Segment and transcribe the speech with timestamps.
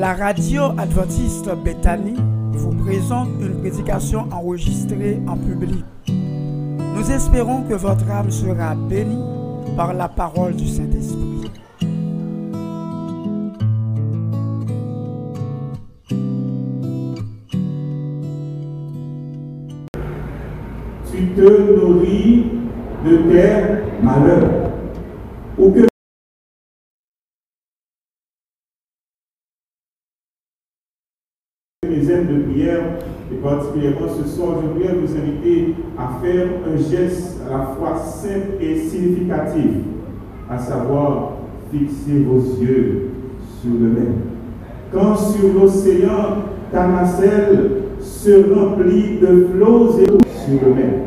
[0.00, 2.14] La radio adventiste Bethany
[2.52, 5.84] vous présente une prédication enregistrée en public.
[6.08, 9.22] Nous espérons que votre âme sera bénie
[9.76, 11.50] par la parole du Saint-Esprit.
[21.12, 22.46] Tu te nourris
[23.04, 24.60] de tes malheurs
[31.90, 32.84] les aides de prière,
[33.32, 33.36] et
[34.40, 39.72] je voudrais vous inviter à faire un geste à la fois simple et significatif,
[40.48, 41.32] à savoir
[41.70, 43.10] fixer vos yeux
[43.60, 44.14] sur le même.
[44.92, 51.00] Quand sur l'océan, ta nacelle se remplit de flots et sur le même.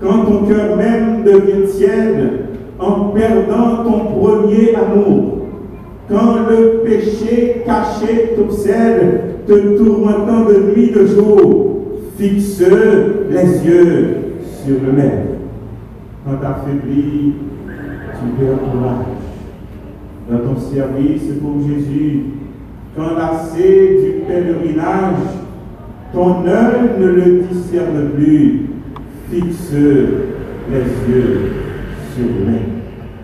[0.00, 2.30] Quand ton cœur même devient tiède
[2.78, 5.38] en perdant ton premier amour,
[6.08, 11.69] quand le péché caché t'obsède, te tourmentant de nuit de jour,
[12.20, 12.60] fixe
[13.30, 14.16] les yeux
[14.62, 15.28] sur le Maître.
[16.24, 17.32] Quand t'affaiblis,
[17.64, 19.06] tu perds courage.
[20.30, 22.24] Dans ton service pour Jésus,
[22.94, 25.14] quand lassé du pèlerinage,
[26.12, 28.66] ton œil ne le discerne plus,
[29.30, 31.52] fixe les yeux
[32.14, 32.64] sur le Maître.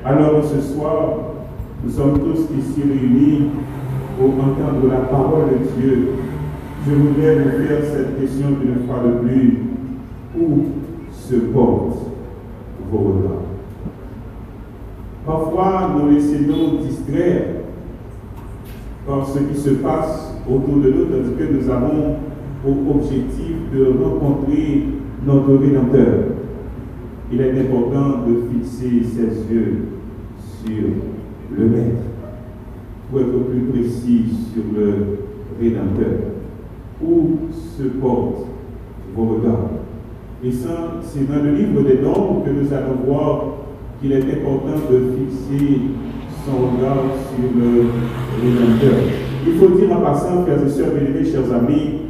[0.07, 1.19] Alors ce soir,
[1.85, 3.51] nous sommes tous ici réunis
[4.19, 6.09] pour entendre la parole de Dieu.
[6.89, 9.59] Je voudrais vous faire cette question d'une fois de plus.
[10.39, 10.67] Où
[11.11, 11.99] se portent
[12.93, 13.43] vos regards?
[15.27, 17.43] Parfois, nous laissons distraire
[19.05, 22.17] par ce qui se passe autour de nous, tandis que nous avons
[22.63, 24.85] pour objectif de rencontrer
[25.27, 26.15] notre Rédempteur.
[27.33, 29.87] Il est important de fixer ses yeux
[30.65, 30.85] sur
[31.59, 32.05] le Maître,
[33.11, 35.19] pour être plus précis sur le
[35.61, 36.36] Rédempteur.
[37.03, 38.47] Où se portent
[39.15, 39.71] vos regards
[40.43, 43.45] Et c'est dans le livre des dons que nous allons voir
[44.01, 45.81] qu'il est important de fixer
[46.45, 47.87] son regard sur le
[48.41, 48.99] Rédempteur.
[49.47, 52.01] Il faut dire en passant, frères et sœurs bien chers amis,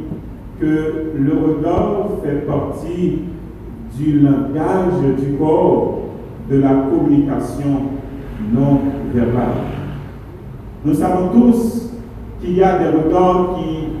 [0.59, 3.19] que le regard fait partie
[3.97, 5.99] du langage du corps
[6.49, 7.81] de la communication
[8.53, 8.79] non
[9.13, 9.53] verbale.
[10.85, 11.91] Nous savons tous
[12.39, 13.96] qu'il y a des regards qui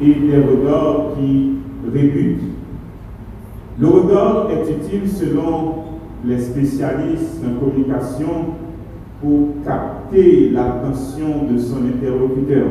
[0.00, 1.52] et des regards qui
[1.92, 2.42] rébutent.
[3.78, 5.74] Le regard est utile selon
[6.24, 8.54] les spécialistes en communication
[9.20, 12.66] pour capter l'attention de son interlocuteur?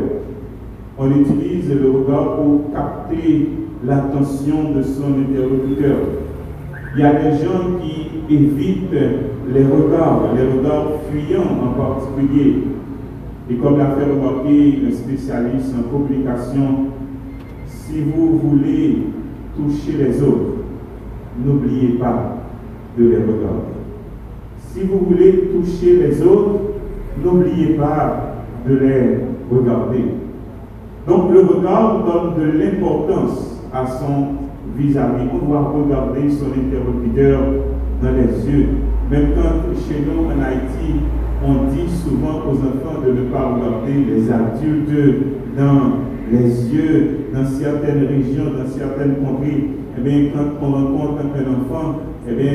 [0.98, 3.50] On utilise le regard pour capter
[3.86, 5.98] l'attention de son interlocuteur.
[6.94, 12.64] Il y a des gens qui évitent les regards, les regards fuyants en particulier.
[13.52, 16.86] Et comme l'a fait remarquer un spécialiste en communication,
[17.68, 19.08] si vous voulez
[19.58, 20.64] toucher les autres,
[21.44, 22.38] n'oubliez pas
[22.98, 23.76] de les regarder.
[24.58, 26.62] Si vous voulez toucher les autres,
[27.22, 28.36] n'oubliez pas
[28.66, 29.18] de les
[29.52, 30.06] regarder.
[31.06, 34.28] Donc le regard donne de l'importance à son
[34.78, 35.28] vis-à-vis.
[35.34, 37.42] On doit regarder son interlocuteur
[38.02, 38.68] dans les yeux.
[39.10, 41.02] Même quand chez nous en Haïti,
[41.44, 45.26] on dit souvent aux enfants de ne pas regarder les adultes
[45.58, 49.70] dans les yeux, dans certaines régions, dans certaines contrées.
[49.98, 52.52] Eh bien, quand on rencontre un enfant, eh bien,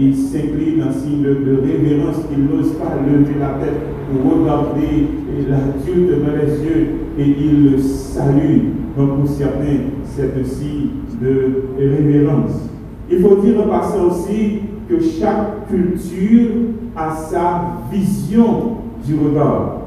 [0.00, 5.08] il, s'incline en signe de révérence, il n'ose pas lever la tête pour regarder
[5.48, 6.86] l'adulte dans les yeux
[7.18, 8.60] et il le salue.
[8.96, 10.90] Donc pour certains, c'est aussi
[11.20, 12.70] de révérence.
[13.10, 16.50] Il faut dire en passant aussi que chaque culture
[16.96, 19.78] a sa vision du regard.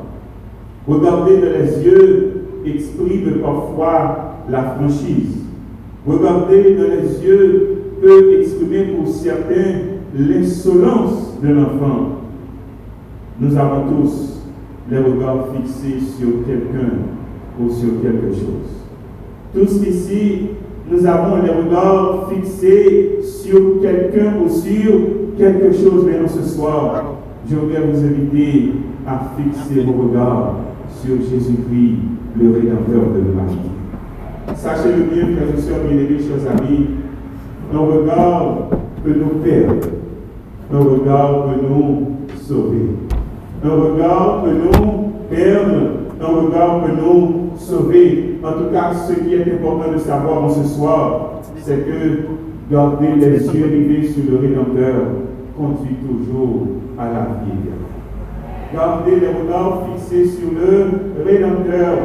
[0.87, 5.37] Regarder dans les yeux exprime parfois la franchise.
[6.05, 9.79] Regarder dans les yeux peut exprimer pour certains
[10.17, 12.19] l'insolence de l'enfant.
[13.39, 14.41] Nous avons tous
[14.89, 16.97] les regards fixés sur quelqu'un
[17.59, 18.79] ou sur quelque chose.
[19.53, 20.41] Tous ici,
[20.91, 24.91] nous avons les regards fixés sur quelqu'un ou sur
[25.37, 26.05] quelque chose.
[26.05, 27.15] Mais ce soir,
[27.49, 28.73] je voudrais vous inviter
[29.07, 30.55] à fixer vos regards
[31.03, 31.95] sur Jésus-Christ,
[32.39, 33.69] le Rédempteur de l'humanité.
[34.55, 36.87] Sachez-le bien, frères et sœurs bien-aimés, chers amis,
[37.71, 38.69] nos regards
[39.03, 39.87] peut nous perdre,
[40.71, 42.07] nos regards peut nous
[42.41, 42.89] sauver.
[43.63, 45.75] Nos regards peut nous perdre,
[46.19, 48.28] nos regards peut nous sauver.
[48.41, 52.19] En tout cas, ce qui est important de savoir en ce soir, c'est que
[52.71, 54.95] garder les yeux rivés sur le Rédempteur
[55.57, 57.69] conduit toujours à la vie
[58.73, 61.97] Gardez les regards fixés sur le Rédempteur.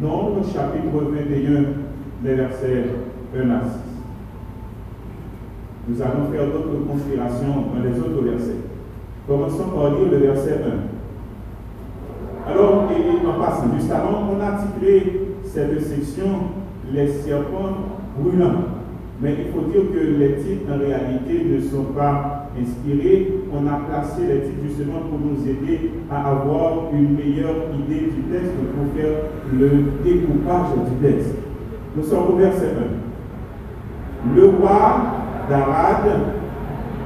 [0.00, 1.64] Nombre chapitre 21,
[2.24, 2.84] les versets
[3.36, 3.70] 1 à 6.
[5.88, 8.56] Nous allons faire d'autres considérations dans les autres versets.
[9.26, 10.99] Commençons par lire le verset 1.
[12.90, 16.26] Et, en passant, juste avant, on a titré cette section
[16.92, 18.64] Les serpents brûlants.
[19.22, 23.32] Mais il faut dire que les titres en réalité ne sont pas inspirés.
[23.52, 28.22] On a placé les titres justement pour nous aider à avoir une meilleure idée du
[28.32, 29.12] texte, pour faire
[29.52, 29.68] le
[30.02, 31.34] découpage du texte.
[31.96, 32.72] Nous sommes au verset
[34.26, 34.34] 1.
[34.36, 35.02] Le roi
[35.48, 36.04] d'Arad,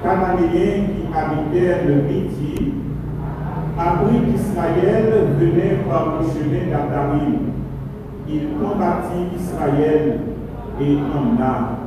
[0.02, 2.72] cananéen qui habitait le Midi,
[3.78, 7.38] apprit qu'Israël venait par le chemin d'Atarim.
[8.28, 10.20] Il combattit Israël
[10.80, 11.78] et emmena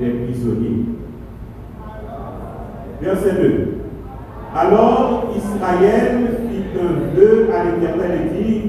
[0.00, 0.84] des prisonniers.
[3.00, 3.74] Verset 2.
[4.54, 8.62] Alors Israël fit un vœu à l'Éternel et dit,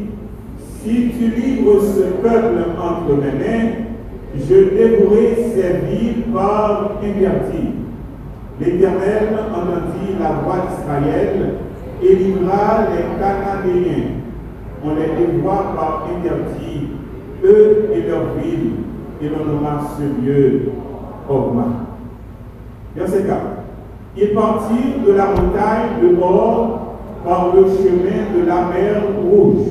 [0.81, 3.69] si tu livres ce peuple entre mes mains,
[4.35, 7.73] je dévouerai ses villes par interdit.
[8.59, 11.53] L'Éternel entendit la voix d'Israël
[12.01, 12.33] et les
[13.19, 14.03] Cananéens.
[14.83, 16.87] On les dévoie par interdit,
[17.43, 18.73] eux et leurs villes,
[19.21, 20.71] et l'on nommera ce lieu
[22.95, 23.37] Verset 4.
[24.15, 26.95] Ils partirent de la montagne de Or
[27.25, 29.67] par le chemin de la mer Rouge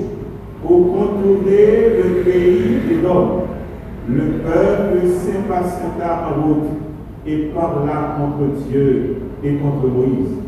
[0.63, 3.43] pour contourner le pays de l'Or.
[4.09, 6.69] Le peuple s'impatienta en route
[7.27, 10.46] et parla contre Dieu et contre Moïse.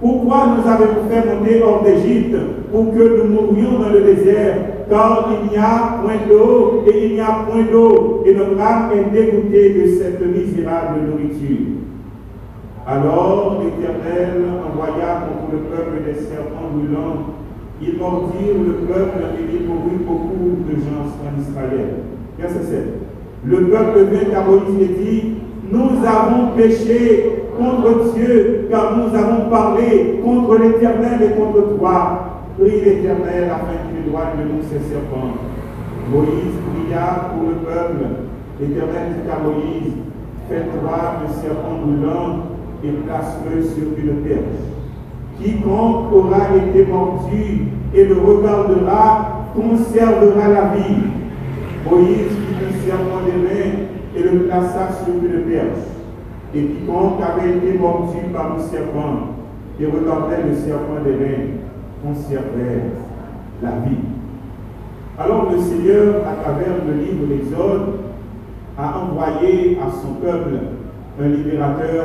[0.00, 2.36] Pourquoi nous avez-vous fait monter hors d'Égypte
[2.70, 4.56] pour que nous mourions dans le désert?
[4.88, 8.90] Car il n'y a point d'eau et il n'y a point d'eau et notre âme
[8.94, 11.66] est dégoûtée de cette misérable nourriture.
[12.86, 17.34] Alors l'Éternel envoya contre le peuple des serpents brûlants.
[17.82, 21.88] Ils mordirent le peuple et il mourut beaucoup de gens en Israël.
[22.38, 22.86] Verset 7.
[23.44, 25.34] Le peuple vint à Moïse et dit,
[25.70, 32.24] nous avons péché contre Dieu, car nous avons parlé contre l'Éternel et contre toi.
[32.58, 35.34] Prie l'Éternel afin qu'il éloigne de nous ces serpents.
[36.10, 38.04] Moïse pria pour le peuple.
[38.60, 39.92] L'Éternel dit à Moïse,
[40.48, 42.38] fais-toi un serpent brûlant
[42.82, 44.64] et place-le sur une perche.
[45.38, 51.02] Quiconque aura été mordu et le regardera conservera la vie.
[51.88, 53.72] Moïse fit un serpent des mains
[54.16, 55.97] et le plaça sur une perche.
[56.54, 59.34] Et quiconque avait été mordu par le serpent
[59.80, 61.58] et regardait le serpent des reins
[62.02, 62.82] conservait
[63.62, 63.96] la vie.
[65.18, 68.00] Alors le Seigneur, à travers le livre d'Exode,
[68.78, 70.58] a envoyé à son peuple
[71.20, 72.04] un libérateur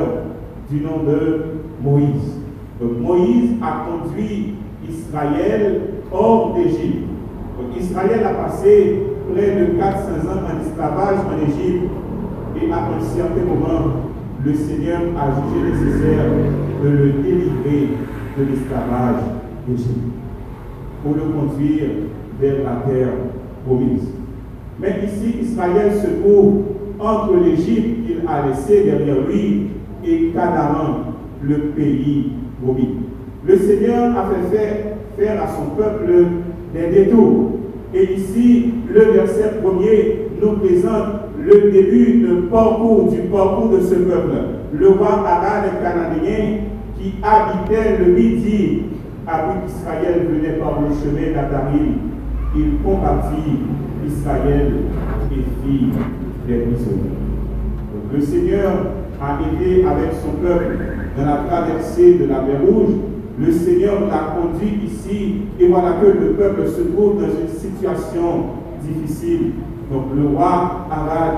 [0.68, 1.42] du nom de
[1.80, 2.40] Moïse.
[2.80, 4.54] Donc Moïse a conduit
[4.88, 5.80] Israël
[6.12, 7.08] hors d'Égypte.
[7.78, 9.02] Israël a passé
[9.32, 11.90] près de 400 ans en esclavage en Égypte
[12.60, 14.03] et à un certain moment,
[14.44, 16.26] le Seigneur a jugé nécessaire
[16.82, 17.88] de le délivrer
[18.38, 19.22] de l'esclavage
[19.66, 20.12] d'Égypte
[21.02, 21.88] pour le conduire
[22.40, 23.12] vers la terre
[23.64, 24.08] promise.
[24.78, 26.62] Mais ici, Israël se trouve
[26.98, 29.68] entre l'Égypte qu'il a laissé derrière lui
[30.04, 32.32] et Canaan, le pays
[32.62, 32.96] promis.
[33.46, 34.76] Le Seigneur a fait faire,
[35.18, 36.12] faire à son peuple
[36.74, 37.52] des détours.
[37.94, 43.94] Et ici, le verset premier nous présente le début de parcours, du parcours de ce
[43.94, 44.36] peuple.
[44.72, 46.60] Le roi Arad cananéen
[46.98, 48.82] qui habitait le Midi,
[49.26, 51.96] après qu'Israël venait par le chemin d'Atarim,
[52.56, 53.58] il combattit
[54.06, 54.72] Israël
[55.30, 55.86] et fit
[56.46, 57.10] des prisonniers.
[58.12, 58.72] le Seigneur
[59.20, 60.78] a aidé avec son peuple
[61.16, 62.94] dans la traversée de la mer Rouge.
[63.38, 68.44] Le Seigneur l'a conduit ici et voilà que le peuple se trouve dans une situation
[68.82, 69.52] difficile.
[69.90, 71.34] Donc le roi Arad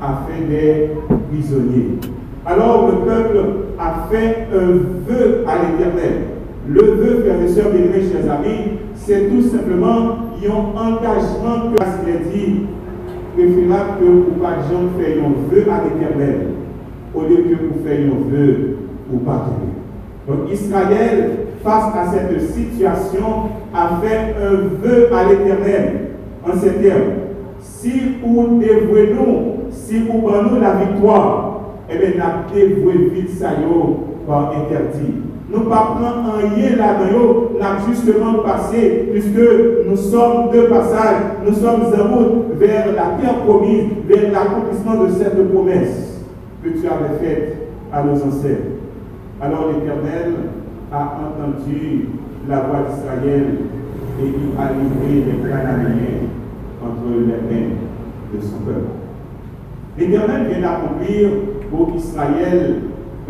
[0.00, 0.90] a fait des
[1.30, 1.98] prisonniers.
[2.46, 3.38] Alors le peuple
[3.78, 4.66] a fait un
[5.06, 6.22] vœu à l'Éternel.
[6.68, 12.14] Le vœu, frères et sœurs, bien chers amis, c'est tout simplement un engagement que qu'il
[12.14, 12.60] a dit,
[13.34, 14.88] préférable que vous pas gens
[15.18, 16.48] un vœu à l'Éternel,
[17.14, 18.76] au lieu que vous fassiez un vœu
[19.10, 19.46] pour pas
[20.26, 21.30] Donc Israël,
[21.64, 25.92] face à cette situation, a fait un vœu à l'Éternel
[26.46, 27.27] en ces termes
[27.60, 31.60] si vous dévouez nous, si vous prenez la victoire,
[31.90, 33.50] eh bien, nous dévoué vite ça
[34.26, 35.14] par interdit.
[35.50, 39.40] Nous ne prendre rien là-dedans, nous avons justement passé, puisque
[39.88, 45.12] nous sommes de passage, nous sommes en route vers la terre promise, vers l'accomplissement de
[45.12, 46.22] cette promesse
[46.62, 47.56] que tu avais faite
[47.90, 48.76] à nos ancêtres.
[49.40, 50.34] Alors l'Éternel
[50.92, 52.08] a entendu
[52.46, 53.44] la voix d'Israël
[54.20, 56.27] et il a livré les Cananéens
[56.88, 57.70] entre les mains
[58.34, 58.88] de son peuple.
[59.98, 61.28] L'Éternel vient d'accomplir
[61.70, 62.76] pour Israël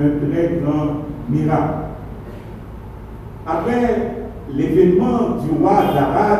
[0.01, 1.75] un très grand miracle.
[3.47, 4.13] Après
[4.55, 6.39] l'événement du roi d'Arad,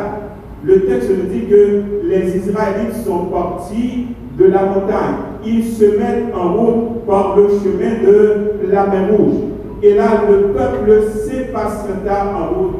[0.63, 4.07] le texte nous dit que les Israélites sont partis
[4.37, 5.15] de la montagne.
[5.45, 9.35] Ils se mettent en route par le chemin de la mer Rouge.
[9.81, 12.75] Et là, le peuple s'impatienta en route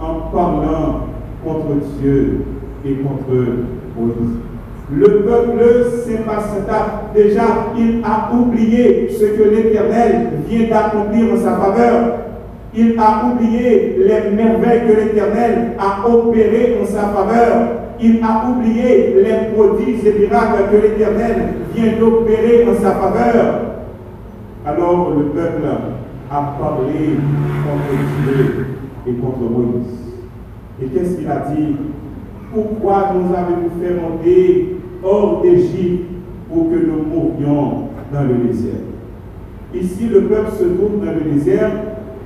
[0.00, 1.00] en parlant
[1.44, 2.44] contre Dieu
[2.84, 3.34] et contre
[3.96, 5.62] Le peuple
[6.04, 7.10] s'impatienta.
[7.14, 12.18] Déjà, il a oublié ce que l'Éternel vient d'accomplir en sa faveur.
[12.74, 17.68] Il a oublié les merveilles que l'Éternel a opérées en sa faveur.
[18.00, 21.36] Il a oublié les prodiges et miracles que l'Éternel
[21.74, 23.60] vient d'opérer en sa faveur.
[24.66, 25.66] Alors le peuple
[26.30, 27.16] a parlé
[27.64, 28.66] contre Dieu
[29.06, 30.24] et contre Moïse.
[30.82, 31.76] Et qu'est-ce qu'il a dit?
[32.54, 36.04] Pourquoi nous avez-vous fait monter hors d'Égypte
[36.48, 38.80] pour que nous mourions dans le désert
[39.74, 41.72] Ici, le peuple se trouve dans le désert,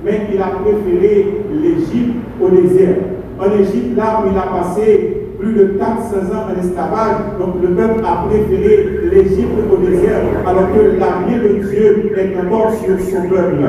[0.05, 2.97] mais il a préféré l'Égypte au désert.
[3.39, 7.69] En Égypte, là où il a passé plus de 400 ans en esclavage, donc le
[7.69, 13.27] peuple a préféré l'Égypte au désert, alors que la de Dieu est encore sur son
[13.27, 13.65] peuple.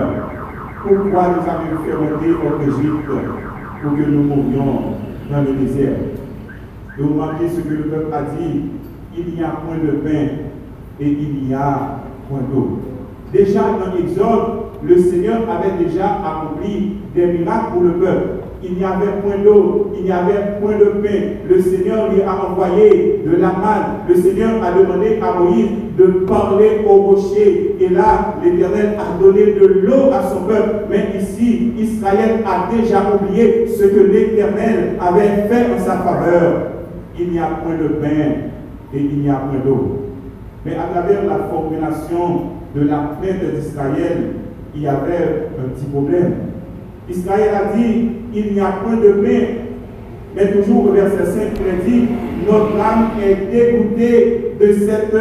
[0.82, 3.08] Pourquoi nous avons fait monter hors d'Égypte
[3.82, 4.82] pour que nous mourions
[5.30, 6.19] dans le désert?
[7.00, 8.60] Et vous remarquez ce que le peuple a dit
[9.16, 10.34] il n'y a point de pain
[11.00, 12.78] et il n'y a point d'eau.
[13.32, 18.28] Déjà dans l'Exode, le Seigneur avait déjà accompli des miracles pour le peuple.
[18.62, 21.48] Il n'y avait point d'eau, il n'y avait point de pain.
[21.48, 24.04] Le Seigneur lui a envoyé de la manne.
[24.06, 27.76] Le Seigneur a demandé à Moïse de parler au rocher.
[27.80, 30.84] Et là, l'Éternel a donné de l'eau à son peuple.
[30.90, 36.69] Mais ici, Israël a déjà oublié ce que l'Éternel avait fait en sa faveur.
[37.20, 38.48] Il n'y a point de pain
[38.94, 40.06] et il n'y a point d'eau.
[40.64, 42.42] Mais à travers la formulation
[42.74, 44.36] de la plainte d'Israël,
[44.74, 46.32] il y avait un petit problème.
[47.10, 49.46] Israël a dit, il n'y a point de pain.
[50.34, 52.08] Mais toujours au verset 5, il dit,
[52.46, 55.14] notre âme est dégoûtée de cette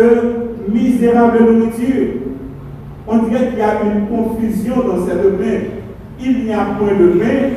[0.72, 2.08] misérable nourriture.
[3.08, 5.64] On dirait qu'il y a une confusion dans cette plainte.
[6.22, 7.50] Il n'y a point de pain.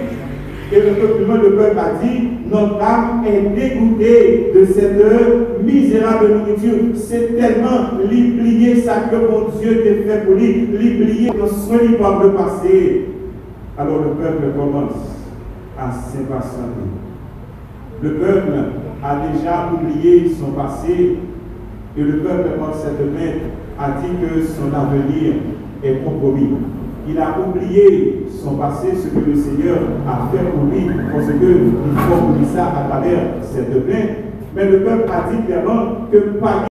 [0.72, 6.78] Et le peuple, le peuple a dit, notre âme est dégoûtée de cette misérable nourriture.
[6.94, 12.32] C'est tellement l'oublier ça que mon Dieu t'a fait pour lui, l'oublier dans son le
[12.32, 13.04] passé.
[13.76, 14.92] Alors le peuple commence
[15.78, 16.88] à s'impatienter.
[18.02, 18.52] Le peuple
[19.02, 21.16] a déjà oublié son passé
[21.96, 23.32] et le peuple, par cette main,
[23.78, 25.34] a dit que son avenir
[25.84, 26.48] est compromis.
[27.09, 31.73] Il a oublié son passé, ce que le Seigneur a fait pour lui, parce qu'il
[31.97, 34.04] faut oublier ça à travers cette main.
[34.54, 36.66] Mais le peuple a dit clairement que par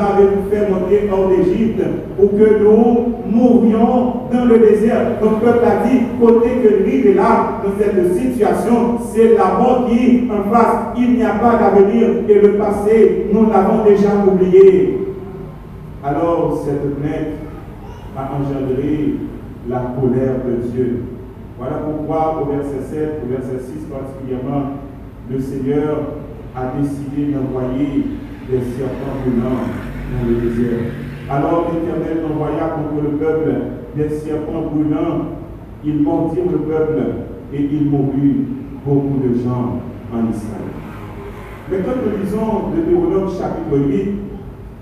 [0.00, 1.82] avez fait monter hors d'Égypte
[2.16, 5.18] pour que nous mourions dans le désert.
[5.20, 9.88] Le peuple a dit, côté que lui est là, dans cette situation, c'est la mort
[9.88, 10.96] qui en face.
[10.96, 14.98] Il n'y a pas d'avenir et le passé, nous l'avons déjà oublié.
[16.04, 17.36] Alors, cette plainte
[18.16, 19.14] a engendré
[19.68, 21.02] la colère de Dieu.
[21.58, 24.70] Voilà pourquoi au verset 7, au verset 6 particulièrement,
[25.30, 25.98] le Seigneur
[26.56, 28.06] a décidé d'envoyer
[28.50, 29.89] des serpents brûlants
[31.30, 33.50] Alors l'Éternel envoya contre le peuple
[33.96, 35.26] des serpents brûlants.
[35.84, 37.02] Ils montirent le peuple
[37.52, 38.46] et il mourut
[38.84, 39.80] beaucoup de gens
[40.12, 40.70] en Israël.
[41.70, 44.10] Mais quand nous lisons Deutéronome chapitre 8,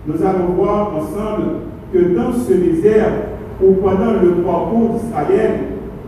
[0.06, 1.44] nous allons voir ensemble
[1.92, 3.12] que dans ce désert,
[3.62, 5.50] ou pendant le parcours d'Israël,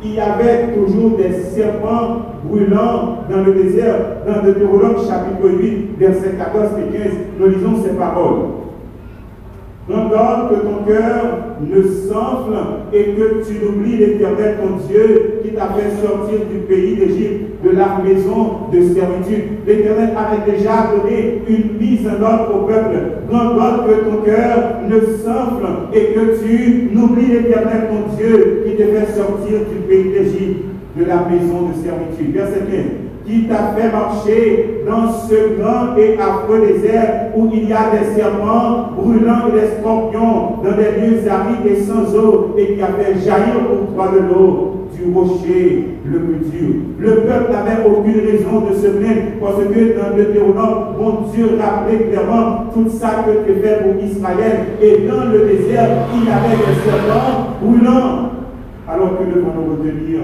[0.02, 3.96] il y avait toujours des serpents brûlants dans le désert.
[4.26, 8.69] Dans Deutéronome chapitre 8, versets 14 et 15, nous lisons ces paroles.
[9.88, 12.54] Prends que ton cœur ne s'enfle
[12.92, 17.70] et que tu n'oublies l'éternel ton Dieu qui t'a fait sortir du pays d'Égypte, de
[17.70, 19.66] la maison de servitude.
[19.66, 22.96] L'éternel avait déjà donné une mise en ordre au peuple.
[23.28, 28.84] Prends que ton cœur ne s'enfle et que tu n'oublies l'éternel ton Dieu qui t'a
[28.84, 30.64] fait sortir du pays d'Égypte,
[30.96, 32.32] de la maison de servitude.
[32.32, 37.72] Verset 15 qui t'a fait marcher dans ce grand et affreux désert où il y
[37.72, 42.74] a des serpents brûlants et des scorpions dans des lieux arides et sans eau et
[42.74, 46.74] qui a fait jaillir pour toi de l'eau du rocher le plus dur.
[46.98, 51.50] Le peuple n'avait aucune raison de se plaindre parce que dans le Deutéronome, mon Dieu
[51.60, 54.66] rappelait clairement tout ça que tu fais pour Israël.
[54.82, 58.30] Et dans le désert, il y avait des serpents brûlants.
[58.88, 60.20] Alors que devons-nous retenir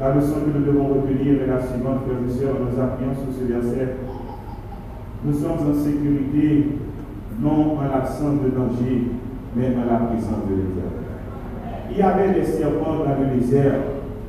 [0.00, 3.32] La leçon que nous devons retenir est la suivante, frères et sœurs, nous appuyons sur
[3.32, 3.96] ce verset.
[5.24, 6.78] Nous sommes en sécurité,
[7.40, 9.12] non en l'absence de danger,
[9.54, 11.02] mais en la présence de l'Éternel
[11.92, 13.74] il y avait des serpents dans le désert.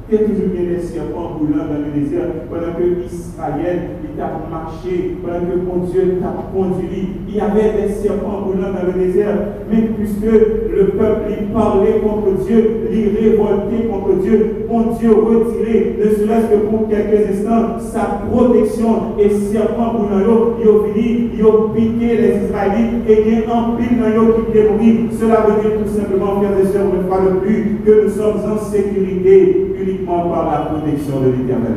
[0.09, 3.79] Il y a toujours bien des serpents roulants dans le désert pendant que Israël
[4.15, 7.09] il a marché, pendant que mon Dieu t'a conduit.
[7.27, 9.37] Il y avait des serpents roulants dans le désert.
[9.71, 15.95] Mais puisque le peuple il parlait contre Dieu, il révoltait contre Dieu, mon Dieu retirait,
[15.99, 21.45] ne serait-ce que pour quelques instants, sa protection et serpents roulants, il a fini, il
[21.45, 25.11] a piqué les Israélites et il y a un pile dans qui mourir.
[25.19, 28.57] Cela veut dire tout simplement, frères et sœurs, fois de plus, que nous sommes en
[28.57, 31.73] sécurité uniquement par la protection de l'Éternel.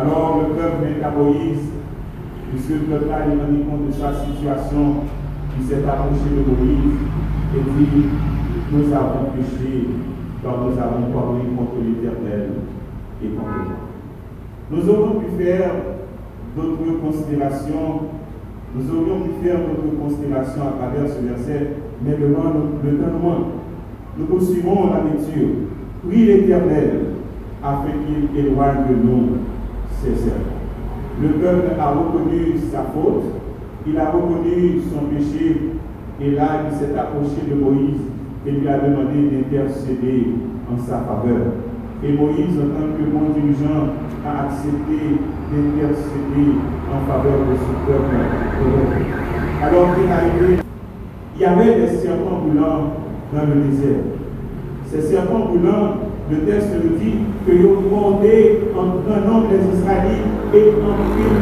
[0.00, 0.86] Alors le peuple
[1.18, 1.70] Moïse,
[2.50, 5.02] puisque le peuple a rendu compte de sa situation,
[5.58, 6.94] il s'est approché de Moïse
[7.56, 8.04] et dit,
[8.70, 9.88] nous avons péché
[10.44, 12.50] quand nous avons parlé contre l'Éternel
[13.24, 13.74] et contre toi.
[14.70, 15.70] Nous aurions pu faire
[16.54, 18.02] d'autres considérations,
[18.76, 21.70] nous aurions pu faire d'autres considérations à travers ce verset,
[22.04, 23.48] mais le, temps
[24.16, 25.48] Nous poursuivons la lecture.
[26.06, 27.00] Prie l'Éternel
[27.64, 29.47] afin qu'il éloigne de nous
[30.04, 33.24] Le peuple a reconnu sa faute,
[33.86, 35.72] il a reconnu son péché,
[36.20, 38.00] et là il s'est approché de Moïse
[38.46, 40.28] et lui a demandé d'intercéder
[40.72, 41.54] en sa faveur.
[42.04, 43.90] Et Moïse, en tant que bon dirigeant,
[44.24, 45.18] a accepté
[45.50, 46.48] d'intercéder
[46.94, 48.16] en faveur de ce peuple.
[49.60, 50.62] Alors qu'il arrivé,
[51.34, 52.92] il y avait des serpents boulants
[53.34, 54.04] dans le désert.
[54.86, 57.14] Ces serpents boulants, le texte nous dit
[57.46, 61.38] que ont demandé en nombre des Israélites et en pile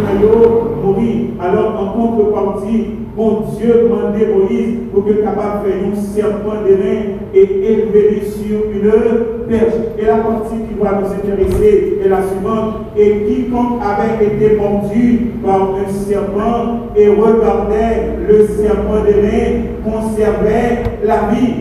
[0.82, 1.16] mourir.
[1.40, 7.02] Alors en contrepartie, mon Dieu demandait Moïse pour que capable de un serpent de rein
[7.34, 9.74] et élever sur une perche.
[9.98, 12.74] Et la partie qui doit nous intéresser est la suivante.
[12.96, 20.82] Et quiconque avait été mordu par un serpent et regardait le serpent de rein conservait
[21.04, 21.54] la vie.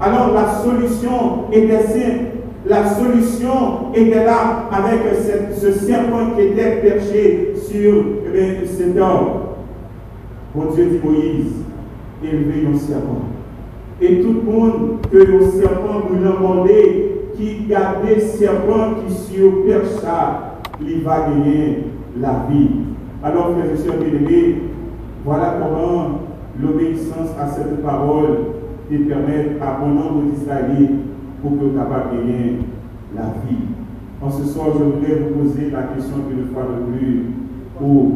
[0.00, 2.37] Alors la solution était simple.
[2.68, 5.00] La solution était là avec
[5.58, 8.04] ce serpent qui était perché sur
[8.34, 9.54] eh cet homme.
[10.54, 11.52] Bon Dieu dit Moïse,
[12.22, 13.22] élevez nos serpent.
[14.02, 20.58] Et tout le monde que le serpent vous demandé, qui gardait serpent qui sur percha,
[20.82, 21.84] il va gagner
[22.20, 22.68] la vie.
[23.24, 24.54] Alors, frères et sœurs bien
[25.24, 26.20] voilà comment
[26.62, 28.38] l'obéissance à cette parole
[28.90, 31.07] te permet à bon nombre d'Israélites
[31.42, 32.58] pour que tu capable de gagner
[33.14, 33.64] la vie.
[34.20, 37.26] En ce soir, je voudrais vous poser la question une fois de plus
[37.78, 38.14] pour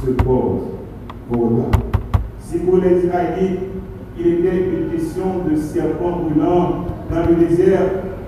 [0.00, 0.70] se pose
[2.40, 3.60] si pour les Israélites,
[4.18, 7.80] il était une question de serpent brûlant dans le désert,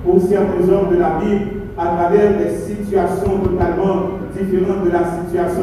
[0.05, 1.44] pour certains hommes de la Bible,
[1.76, 5.62] à travers des situations totalement différentes de la situation,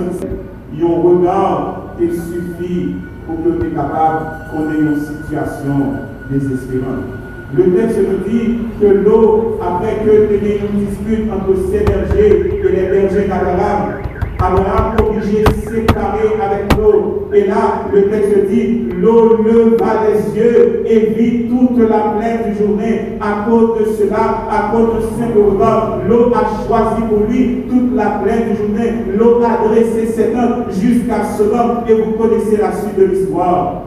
[0.74, 5.94] il y a un regard qui suffit pour que tu capable qu'on ait une situation
[6.30, 7.19] désespérante.
[7.52, 12.76] Le texte nous dit que l'eau, après que aies une dispute entre ces bergers et
[12.76, 13.96] les bergers d'Abraham,
[14.40, 17.28] Abraham obligé séparer avec l'eau.
[17.34, 23.18] Et là, le texte dit, l'eau leva les yeux et vit toute la pleine journée.
[23.20, 27.96] À cause de cela, à cause de ce regard, l'eau a choisi pour lui toute
[27.96, 28.94] la pleine journée.
[29.18, 31.84] L'eau a dressé ses mains jusqu'à ce moment.
[31.90, 33.82] Et vous connaissez la suite de l'histoire.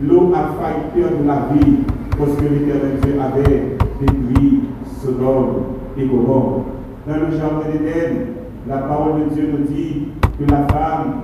[0.00, 1.78] L'eau a failli perdre la vie
[2.18, 4.60] parce que l'éternel Dieu avait détruit
[5.00, 5.62] Sodome
[5.96, 6.64] et Gomorre.
[7.06, 8.26] Dans le jardin d'Éden,
[8.68, 11.14] la parole de Dieu nous dit que la femme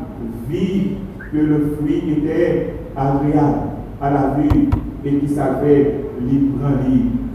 [0.48, 0.92] vit
[1.32, 3.58] que le fruit était agréable
[4.00, 4.68] à la vue
[5.04, 6.78] et qu'il savait l'y prendre,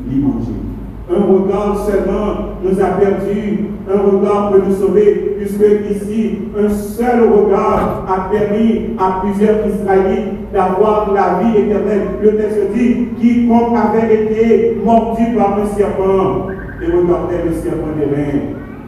[0.08, 0.69] l'y manger.
[1.12, 7.22] Un regard seulement nous a perdu, un regard peut nous sauver, puisque ici, un seul
[7.24, 12.10] regard a permis à plusieurs Israélites d'avoir la vie éternelle.
[12.22, 16.48] Le texte dit, quiconque avait été mordu par un serpent
[16.82, 18.40] et regardait le serpent des reins,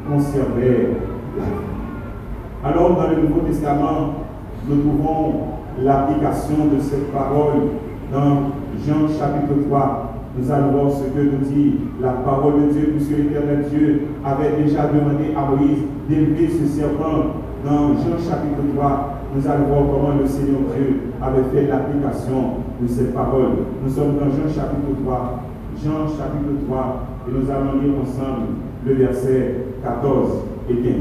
[0.08, 0.90] conservait
[2.64, 4.14] alors, dans le Nouveau Testament,
[4.68, 5.34] nous trouvons
[5.82, 7.70] l'application de cette parole
[8.14, 8.52] dans
[8.86, 10.11] Jean chapitre 3.
[10.38, 14.64] Nous allons voir ce que nous dit la parole de Dieu, puisque l'éternel Dieu avait
[14.64, 19.18] déjà demandé à Moïse d'élever ce serpent dans Jean chapitre 3.
[19.36, 23.68] Nous allons voir comment le Seigneur Dieu avait fait l'application de cette parole.
[23.84, 25.40] Nous sommes dans Jean chapitre 3.
[25.84, 30.30] Jean chapitre 3, et nous allons lire ensemble le verset 14
[30.70, 30.94] et 15.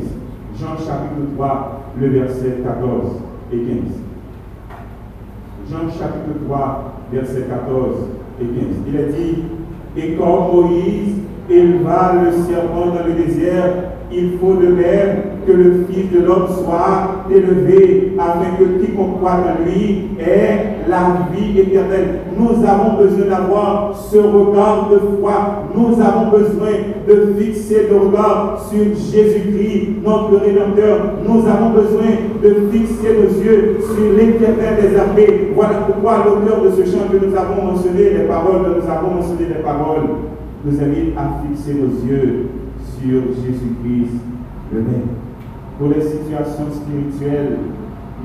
[0.58, 3.16] Jean chapitre 3, le verset 14
[3.52, 3.76] et 15.
[5.70, 8.64] Jean chapitre 3, verset 14 et 15.
[8.88, 9.42] Il est dit,
[9.96, 11.16] et comme Moïse
[11.48, 16.46] éleva le serpent dans le désert, il faut de même que le Fils de l'homme
[16.48, 22.20] soit élevé, afin que quiconque croit en lui ait la vie éternelle.
[22.36, 25.64] Nous avons besoin d'avoir ce regard de foi.
[25.74, 26.72] Nous avons besoin
[27.08, 30.98] de fixer le regard sur Jésus-Christ, notre Rédempteur.
[31.26, 32.10] Nous avons besoin
[32.42, 33.09] de fixer
[33.94, 35.52] sur l'éternel des armées.
[35.54, 39.14] Voilà pourquoi l'auteur de ce chant que nous avons mentionné, les paroles que nous avons
[39.14, 40.08] mentionné, les paroles,
[40.64, 42.46] nous invite à fixer nos yeux
[43.00, 44.20] sur Jésus-Christ
[44.72, 44.82] le.
[45.78, 47.56] Pour les situations spirituelles,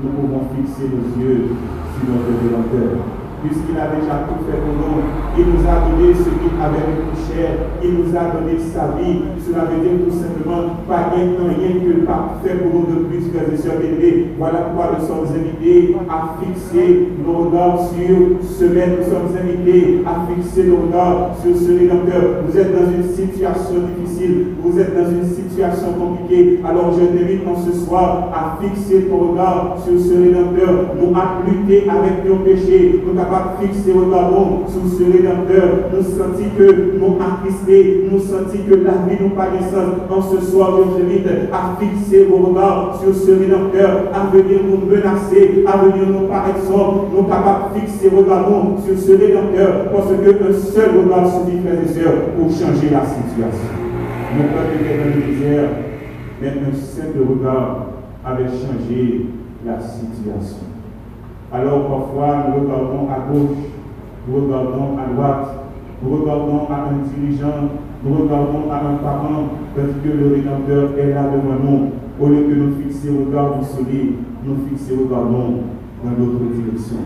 [0.02, 1.48] nous pouvons fixer nos yeux
[1.96, 5.02] sur notre Rédempteur puisqu'il a déjà tout fait pour nous.
[5.38, 7.50] Il nous a donné ce qu'il avait de plus cher.
[7.84, 9.36] Il nous a donné sa vie.
[9.44, 13.30] Cela veut dire tout simplement, pas rien, rien que pape fait pour nous de plus,
[13.30, 13.92] frères et sœurs bien
[14.38, 19.04] Voilà pourquoi nous sommes invités à fixer nos regards sur ce maître.
[19.04, 22.46] Nous sommes invités à fixer nos regards sur ce Rédempteur.
[22.48, 24.56] Vous êtes dans une situation difficile.
[24.62, 26.60] Vous êtes dans une situation compliquée.
[26.64, 30.96] Alors je t'invite en ce soir à fixer ton regard sur ce Rédempteur.
[31.00, 33.02] Nous à lutter avec nos péchés.
[33.26, 35.90] Capable de fixer regardons sur ce Rédempteur.
[35.92, 40.14] Nous sentons que nous attristés, nous sentons que la vie nous pas de.
[40.14, 44.86] En ce soir, je vous à fixer vos regards sur ce Rédempteur, à venir nous
[44.86, 47.08] menacer, à venir nous paraître sombre.
[47.14, 51.82] Nous capables de fixer regardons sur ce Rédempteur, parce que un seul regard suffit, frères
[51.82, 53.74] et sœurs, pour changer la situation.
[54.36, 55.68] Mon peuple le misère,
[56.40, 57.86] mais un simple regard
[58.24, 59.26] avait changé
[59.64, 60.75] la situation.
[61.56, 63.56] Alors parfois, nous regardons à gauche,
[64.28, 65.48] nous regardons à droite,
[66.02, 67.72] nous regardons à un dirigeant,
[68.04, 71.92] nous regardons à un parent, parce que le Rédempteur est là devant nous.
[72.20, 74.12] Au lieu que nous au regard du soleil,
[74.44, 75.62] nous fixer regardons
[76.04, 76.98] dans l'autre direction.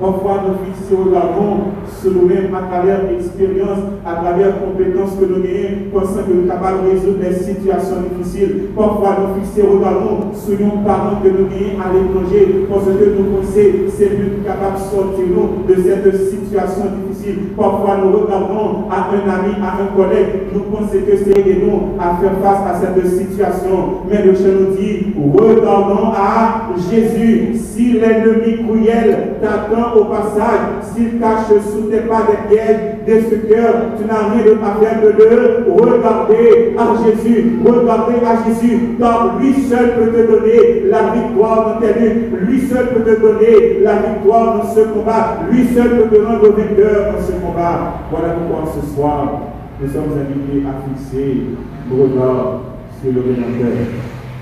[0.00, 5.90] Parfois, nous fixons regardons sur nous-mêmes à travers l'expérience, à travers compétences que nous avons,
[5.92, 8.70] pensant que nous sommes capables de résoudre des situations difficiles.
[8.76, 13.42] Parfois, nous fixons regardons sur nos parents que nous avons à l'étranger, parce que nous
[13.42, 17.17] pensons que c'est lui capable de sortir nous de cette situation difficile.
[17.56, 22.16] Parfois, nous regardons à un ami, à un collègue, nous pensons que c'est nous à
[22.20, 24.02] faire face à cette situation.
[24.10, 31.18] Mais le chien nous dit, regardons à Jésus, si l'ennemi cruel t'attend au passage, s'il
[31.18, 35.16] cache sous tes pas des pièges de ce cœur, tu n'as rien de faire que
[35.16, 41.74] de regarder à Jésus, regarder à Jésus, car lui seul peut te donner la victoire
[41.74, 45.96] dans tes luttes, lui seul peut te donner la victoire dans ce combat, lui seul
[45.96, 47.94] peut te rendre vainqueur dans ce combat.
[48.10, 49.40] Voilà pourquoi ce soir,
[49.80, 51.42] nous sommes invités à fixer
[51.90, 52.60] nos regards
[53.00, 53.72] sur le Rédempteur.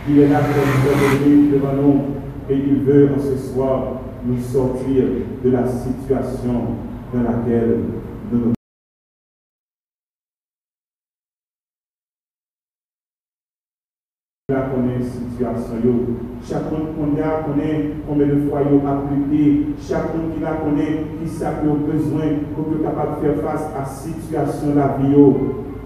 [0.09, 2.01] Il est là pour nous devant nous
[2.51, 5.05] et il veut en ce soir nous sortir
[5.45, 6.63] de la situation
[7.13, 7.79] dans laquelle
[8.33, 8.53] nous nous
[14.49, 15.75] la connaît situation
[16.41, 16.77] chacun
[17.21, 22.23] a connaît combien de fois appliqué chacun qui la connaît qui sait qu'il a besoin
[22.55, 25.17] pour être capable de faire face à la situation la vie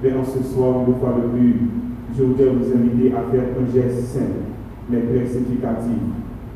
[0.03, 1.71] mais en ce soir une fois de plus
[2.15, 4.45] je voudrais vous inviter à faire un geste simple
[4.91, 5.97] mais très significatif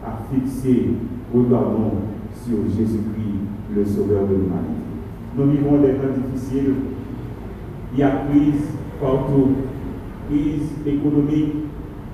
[0.05, 0.91] à fixer
[1.35, 1.93] regardons
[2.45, 4.85] sur Jésus-Christ, le Sauveur de l'humanité.
[5.37, 6.75] Nous vivons des temps difficiles.
[7.95, 8.67] Il y a crise
[9.01, 9.53] partout.
[10.29, 11.64] Crise économique,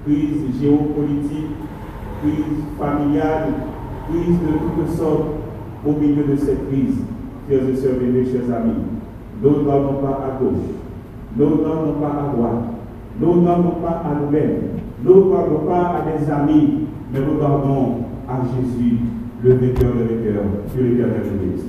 [0.05, 1.57] crise géopolitique,
[2.23, 3.49] crise familiale,
[4.09, 5.27] crise de toutes sortes.
[5.87, 6.97] Au milieu de cette crise,
[7.49, 8.85] chers et sœurs et chers amis,
[9.43, 10.69] nous ne regardons pas à gauche,
[11.35, 12.65] nous ne regardons pas à droite,
[13.19, 14.61] nous ne regardons pas à nous-mêmes,
[15.03, 17.95] nous ne regardons pas à des amis, mais regardons
[18.29, 18.97] à Jésus,
[19.43, 20.45] le vainqueur de vainqueurs,
[20.77, 21.65] que l'éternel nous bénisse.